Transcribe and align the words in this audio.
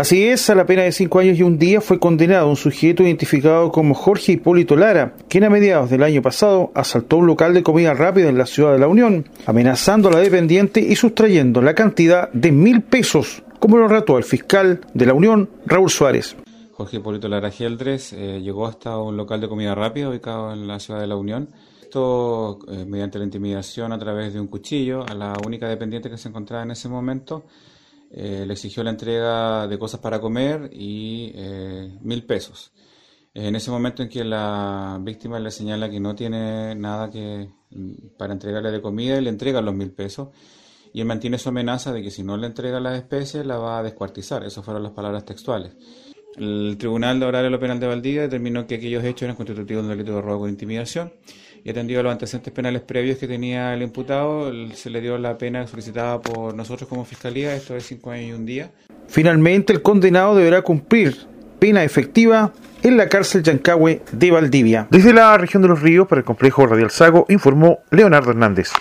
Así 0.00 0.24
es, 0.24 0.48
a 0.48 0.54
la 0.54 0.64
pena 0.64 0.84
de 0.84 0.92
cinco 0.92 1.18
años 1.18 1.38
y 1.38 1.42
un 1.42 1.58
día 1.58 1.82
fue 1.82 1.98
condenado 2.00 2.48
un 2.48 2.56
sujeto 2.56 3.02
identificado 3.02 3.70
como 3.70 3.92
Jorge 3.92 4.32
Hipólito 4.32 4.74
Lara, 4.74 5.14
quien 5.28 5.44
a 5.44 5.50
mediados 5.50 5.90
del 5.90 6.02
año 6.02 6.22
pasado 6.22 6.72
asaltó 6.74 7.18
un 7.18 7.26
local 7.26 7.52
de 7.52 7.62
comida 7.62 7.92
rápida 7.92 8.30
en 8.30 8.38
la 8.38 8.46
ciudad 8.46 8.72
de 8.72 8.78
La 8.78 8.88
Unión, 8.88 9.28
amenazando 9.44 10.08
a 10.08 10.12
la 10.12 10.20
dependiente 10.20 10.80
y 10.80 10.96
sustrayendo 10.96 11.60
la 11.60 11.74
cantidad 11.74 12.32
de 12.32 12.50
mil 12.50 12.80
pesos, 12.80 13.42
como 13.58 13.76
lo 13.76 13.88
rató 13.88 14.16
el 14.16 14.24
fiscal 14.24 14.80
de 14.94 15.04
La 15.04 15.12
Unión, 15.12 15.50
Raúl 15.66 15.90
Suárez. 15.90 16.34
Jorge 16.72 16.96
Hipólito 16.96 17.28
Lara 17.28 17.50
Geldres 17.50 18.14
eh, 18.14 18.40
llegó 18.40 18.66
hasta 18.66 18.96
un 18.96 19.18
local 19.18 19.42
de 19.42 19.48
comida 19.50 19.74
rápida 19.74 20.08
ubicado 20.08 20.54
en 20.54 20.66
la 20.66 20.80
ciudad 20.80 21.00
de 21.00 21.08
La 21.08 21.16
Unión. 21.16 21.50
Esto 21.82 22.58
eh, 22.72 22.86
mediante 22.86 23.18
la 23.18 23.24
intimidación 23.24 23.92
a 23.92 23.98
través 23.98 24.32
de 24.32 24.40
un 24.40 24.46
cuchillo 24.46 25.04
a 25.06 25.12
la 25.12 25.34
única 25.44 25.68
dependiente 25.68 26.08
que 26.08 26.16
se 26.16 26.30
encontraba 26.30 26.62
en 26.62 26.70
ese 26.70 26.88
momento 26.88 27.44
eh, 28.10 28.44
le 28.46 28.52
exigió 28.52 28.82
la 28.82 28.90
entrega 28.90 29.68
de 29.68 29.78
cosas 29.78 30.00
para 30.00 30.20
comer 30.20 30.70
y 30.72 31.32
eh, 31.34 31.96
mil 32.02 32.24
pesos. 32.24 32.72
En 33.32 33.54
ese 33.54 33.70
momento 33.70 34.02
en 34.02 34.08
que 34.08 34.24
la 34.24 34.98
víctima 35.00 35.38
le 35.38 35.52
señala 35.52 35.88
que 35.88 36.00
no 36.00 36.16
tiene 36.16 36.74
nada 36.74 37.08
que 37.08 37.48
mm, 37.70 38.16
para 38.18 38.32
entregarle 38.32 38.72
de 38.72 38.82
comida 38.82 39.16
y 39.16 39.20
le 39.20 39.30
entrega 39.30 39.60
los 39.60 39.74
mil 39.74 39.92
pesos 39.92 40.28
y 40.92 41.00
él 41.00 41.06
mantiene 41.06 41.38
su 41.38 41.48
amenaza 41.50 41.92
de 41.92 42.02
que 42.02 42.10
si 42.10 42.24
no 42.24 42.36
le 42.36 42.48
entrega 42.48 42.80
las 42.80 42.96
especies 42.96 43.46
la 43.46 43.58
va 43.58 43.78
a 43.78 43.82
descuartizar. 43.84 44.44
Esas 44.44 44.64
fueron 44.64 44.82
las 44.82 44.92
palabras 44.92 45.24
textuales. 45.24 45.76
El 46.36 46.76
Tribunal 46.78 47.18
de 47.18 47.26
Horario 47.26 47.60
Penal 47.60 47.80
de 47.80 47.86
Valdivia 47.86 48.22
determinó 48.22 48.66
que 48.66 48.76
aquellos 48.76 49.04
hechos 49.04 49.22
eran 49.22 49.36
constitutivos 49.36 49.84
de 49.84 49.90
un 49.90 49.96
delito 49.96 50.14
de 50.14 50.22
robo 50.22 50.40
con 50.40 50.50
intimidación 50.50 51.12
y 51.64 51.70
atendido 51.70 52.00
a 52.00 52.02
los 52.02 52.12
antecedentes 52.12 52.52
penales 52.52 52.82
previos 52.82 53.18
que 53.18 53.26
tenía 53.26 53.74
el 53.74 53.82
imputado, 53.82 54.52
se 54.74 54.90
le 54.90 55.00
dio 55.00 55.18
la 55.18 55.36
pena 55.36 55.66
solicitada 55.66 56.20
por 56.20 56.54
nosotros 56.54 56.88
como 56.88 57.04
Fiscalía, 57.04 57.54
esto 57.54 57.76
es 57.76 57.84
cinco 57.84 58.10
años 58.10 58.28
y 58.28 58.32
un 58.32 58.46
día. 58.46 58.70
Finalmente, 59.08 59.72
el 59.72 59.82
condenado 59.82 60.36
deberá 60.36 60.62
cumplir 60.62 61.16
pena 61.58 61.84
efectiva 61.84 62.52
en 62.82 62.96
la 62.96 63.08
cárcel 63.08 63.42
Yancahue 63.42 64.02
de 64.12 64.30
Valdivia. 64.30 64.86
Desde 64.90 65.12
la 65.12 65.36
región 65.36 65.62
de 65.62 65.68
los 65.68 65.82
ríos, 65.82 66.08
para 66.08 66.20
el 66.20 66.24
complejo 66.24 66.66
Radial 66.66 66.90
Sago, 66.90 67.26
informó 67.28 67.80
Leonardo 67.90 68.30
Hernández. 68.30 68.70